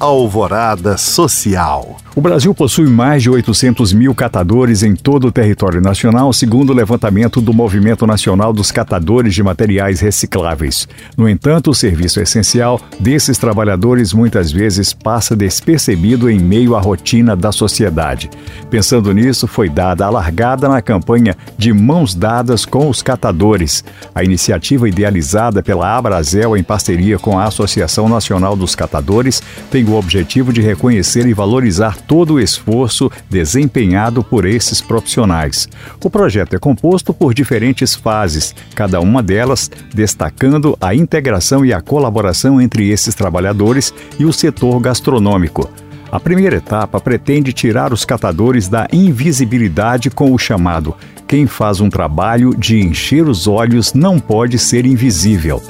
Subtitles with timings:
[0.00, 1.96] Alvorada Social.
[2.14, 6.74] O Brasil possui mais de 800 mil catadores em todo o território nacional, segundo o
[6.74, 10.88] levantamento do Movimento Nacional dos Catadores de Materiais Recicláveis.
[11.16, 17.36] No entanto, o serviço essencial desses trabalhadores muitas vezes passa despercebido em meio à rotina
[17.36, 18.30] da sociedade.
[18.68, 23.84] Pensando nisso, foi dada a largada na campanha de Mãos Dadas com os Catadores.
[24.12, 29.40] A iniciativa idealizada pela Abrazel em parceria com a Associação Nacional dos Catadores
[29.70, 35.68] tem o objetivo de reconhecer e valorizar todo o esforço desempenhado por esses profissionais.
[36.02, 41.80] O projeto é composto por diferentes fases, cada uma delas destacando a integração e a
[41.80, 45.70] colaboração entre esses trabalhadores e o setor gastronômico.
[46.10, 50.94] A primeira etapa pretende tirar os catadores da invisibilidade com o chamado
[51.28, 55.62] quem faz um trabalho de encher os olhos não pode ser invisível.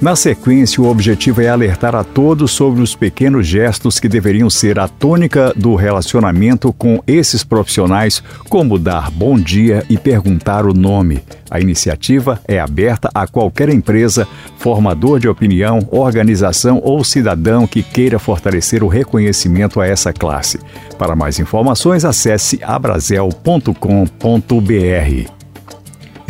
[0.00, 4.78] Na sequência, o objetivo é alertar a todos sobre os pequenos gestos que deveriam ser
[4.78, 11.22] a tônica do relacionamento com esses profissionais, como dar bom dia e perguntar o nome.
[11.50, 18.18] A iniciativa é aberta a qualquer empresa, formador de opinião, organização ou cidadão que queira
[18.18, 20.58] fortalecer o reconhecimento a essa classe.
[20.96, 25.39] Para mais informações, acesse abrazel.com.br.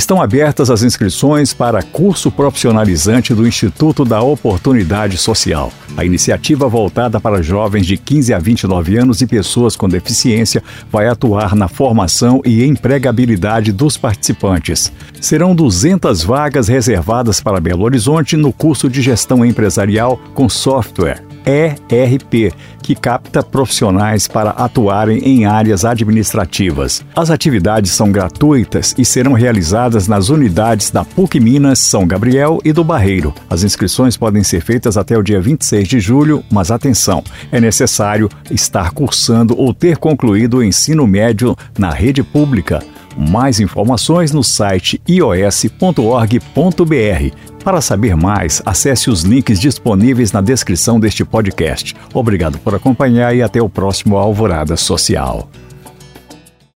[0.00, 5.70] Estão abertas as inscrições para curso profissionalizante do Instituto da Oportunidade Social.
[5.94, 11.06] A iniciativa voltada para jovens de 15 a 29 anos e pessoas com deficiência vai
[11.06, 14.90] atuar na formação e empregabilidade dos participantes.
[15.20, 22.54] Serão 200 vagas reservadas para Belo Horizonte no curso de gestão empresarial com software ERP,
[22.82, 27.04] que capta profissionais para atuarem em áreas administrativas.
[27.14, 32.72] As atividades são gratuitas e serão realizadas nas unidades da PUC Minas, São Gabriel e
[32.72, 33.34] do Barreiro.
[33.48, 38.28] As inscrições podem ser feitas até o dia 26 de julho, mas atenção, é necessário
[38.50, 42.82] estar cursando ou ter concluído o ensino médio na rede pública.
[43.16, 46.30] Mais informações no site ios.org.br.
[47.64, 51.94] Para saber mais, acesse os links disponíveis na descrição deste podcast.
[52.14, 55.48] Obrigado por acompanhar e até o próximo Alvorada Social.